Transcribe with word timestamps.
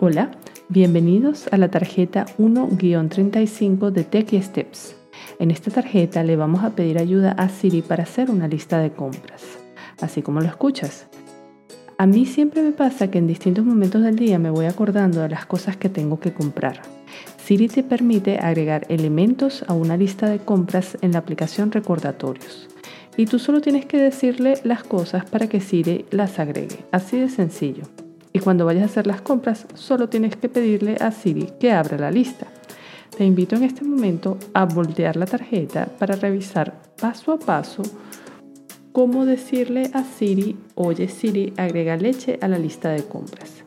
Hola, 0.00 0.30
bienvenidos 0.68 1.48
a 1.50 1.56
la 1.56 1.72
tarjeta 1.72 2.26
1-35 2.38 3.90
de 3.90 4.04
Techie 4.04 4.40
Steps. 4.40 4.94
En 5.40 5.50
esta 5.50 5.72
tarjeta 5.72 6.22
le 6.22 6.36
vamos 6.36 6.62
a 6.62 6.70
pedir 6.70 6.98
ayuda 6.98 7.32
a 7.32 7.48
Siri 7.48 7.82
para 7.82 8.04
hacer 8.04 8.30
una 8.30 8.46
lista 8.46 8.78
de 8.78 8.92
compras, 8.92 9.42
así 10.00 10.22
como 10.22 10.40
lo 10.40 10.46
escuchas. 10.46 11.08
A 11.96 12.06
mí 12.06 12.26
siempre 12.26 12.62
me 12.62 12.70
pasa 12.70 13.10
que 13.10 13.18
en 13.18 13.26
distintos 13.26 13.64
momentos 13.64 14.04
del 14.04 14.14
día 14.14 14.38
me 14.38 14.50
voy 14.50 14.66
acordando 14.66 15.20
de 15.20 15.30
las 15.30 15.46
cosas 15.46 15.76
que 15.76 15.88
tengo 15.88 16.20
que 16.20 16.32
comprar. 16.32 16.80
Siri 17.36 17.66
te 17.66 17.82
permite 17.82 18.38
agregar 18.38 18.86
elementos 18.90 19.64
a 19.66 19.72
una 19.72 19.96
lista 19.96 20.28
de 20.28 20.38
compras 20.38 20.96
en 21.00 21.10
la 21.10 21.18
aplicación 21.18 21.72
Recordatorios. 21.72 22.68
Y 23.16 23.26
tú 23.26 23.40
solo 23.40 23.60
tienes 23.60 23.84
que 23.86 23.98
decirle 23.98 24.60
las 24.62 24.84
cosas 24.84 25.28
para 25.28 25.48
que 25.48 25.60
Siri 25.60 26.04
las 26.12 26.38
agregue. 26.38 26.84
Así 26.92 27.18
de 27.18 27.28
sencillo. 27.28 27.82
Y 28.32 28.40
cuando 28.40 28.64
vayas 28.64 28.82
a 28.82 28.86
hacer 28.86 29.06
las 29.06 29.20
compras, 29.20 29.66
solo 29.74 30.08
tienes 30.08 30.36
que 30.36 30.48
pedirle 30.48 30.96
a 31.00 31.10
Siri 31.10 31.48
que 31.58 31.72
abra 31.72 31.98
la 31.98 32.10
lista. 32.10 32.46
Te 33.16 33.24
invito 33.24 33.56
en 33.56 33.64
este 33.64 33.84
momento 33.84 34.38
a 34.54 34.64
voltear 34.64 35.16
la 35.16 35.26
tarjeta 35.26 35.88
para 35.98 36.14
revisar 36.16 36.80
paso 37.00 37.32
a 37.32 37.38
paso 37.38 37.82
cómo 38.92 39.26
decirle 39.26 39.90
a 39.92 40.04
Siri, 40.04 40.56
oye 40.74 41.08
Siri, 41.08 41.52
agrega 41.56 41.96
leche 41.96 42.38
a 42.40 42.48
la 42.48 42.58
lista 42.58 42.90
de 42.90 43.04
compras. 43.04 43.64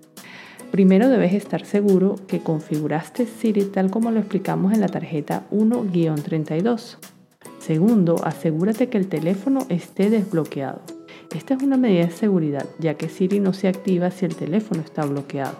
Primero 0.71 1.09
debes 1.09 1.33
estar 1.33 1.65
seguro 1.65 2.15
que 2.27 2.39
configuraste 2.39 3.25
Siri 3.25 3.65
tal 3.65 3.91
como 3.91 4.11
lo 4.11 4.19
explicamos 4.19 4.73
en 4.73 4.81
la 4.81 4.87
tarjeta 4.87 5.43
1-32. 5.51 6.97
Segundo, 7.59 8.15
asegúrate 8.23 8.87
que 8.89 8.97
el 8.97 9.07
teléfono 9.07 9.65
esté 9.69 10.09
desbloqueado. 10.09 10.81
Esta 11.35 11.53
es 11.53 11.63
una 11.63 11.77
medida 11.77 12.05
de 12.05 12.11
seguridad, 12.11 12.65
ya 12.79 12.95
que 12.95 13.07
Siri 13.07 13.39
no 13.39 13.53
se 13.53 13.67
activa 13.67 14.11
si 14.11 14.25
el 14.25 14.35
teléfono 14.35 14.81
está 14.81 15.05
bloqueado. 15.05 15.55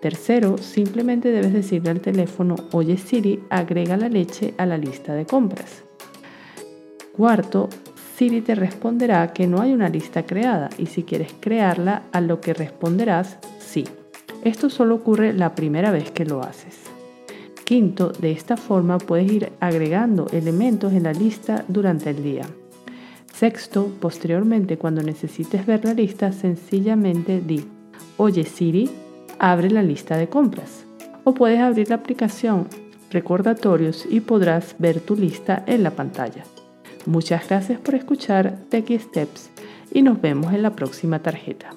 Tercero, 0.00 0.58
simplemente 0.58 1.30
debes 1.30 1.52
decirle 1.52 1.90
al 1.90 2.00
teléfono, 2.00 2.56
oye 2.72 2.96
Siri, 2.96 3.42
agrega 3.50 3.96
la 3.96 4.08
leche 4.08 4.54
a 4.56 4.66
la 4.66 4.78
lista 4.78 5.14
de 5.14 5.26
compras. 5.26 5.84
Cuarto, 7.12 7.68
Siri 8.16 8.40
te 8.40 8.54
responderá 8.54 9.32
que 9.32 9.46
no 9.46 9.60
hay 9.60 9.72
una 9.72 9.88
lista 9.88 10.24
creada 10.24 10.68
y 10.78 10.86
si 10.86 11.02
quieres 11.02 11.34
crearla, 11.40 12.02
a 12.12 12.20
lo 12.20 12.40
que 12.40 12.54
responderás 12.54 13.38
sí. 13.58 13.84
Esto 14.44 14.70
solo 14.70 14.94
ocurre 14.96 15.32
la 15.32 15.54
primera 15.54 15.90
vez 15.90 16.10
que 16.10 16.24
lo 16.24 16.42
haces. 16.42 16.78
Quinto, 17.64 18.10
de 18.10 18.32
esta 18.32 18.56
forma 18.56 18.98
puedes 18.98 19.30
ir 19.30 19.52
agregando 19.60 20.26
elementos 20.32 20.92
en 20.92 21.04
la 21.04 21.12
lista 21.12 21.64
durante 21.68 22.10
el 22.10 22.22
día. 22.22 22.46
Sexto, 23.40 23.90
posteriormente, 24.00 24.76
cuando 24.76 25.02
necesites 25.02 25.64
ver 25.64 25.82
la 25.86 25.94
lista, 25.94 26.30
sencillamente 26.30 27.40
di, 27.40 27.64
oye 28.18 28.44
Siri, 28.44 28.90
abre 29.38 29.70
la 29.70 29.82
lista 29.82 30.18
de 30.18 30.28
compras. 30.28 30.84
O 31.24 31.32
puedes 31.32 31.58
abrir 31.58 31.88
la 31.88 31.94
aplicación 31.94 32.68
Recordatorios 33.10 34.04
y 34.10 34.20
podrás 34.20 34.76
ver 34.78 35.00
tu 35.00 35.16
lista 35.16 35.64
en 35.66 35.82
la 35.84 35.92
pantalla. 35.92 36.44
Muchas 37.06 37.48
gracias 37.48 37.80
por 37.80 37.94
escuchar 37.94 38.58
Techie 38.68 38.98
Steps 38.98 39.48
y 39.90 40.02
nos 40.02 40.20
vemos 40.20 40.52
en 40.52 40.60
la 40.60 40.76
próxima 40.76 41.20
tarjeta. 41.20 41.70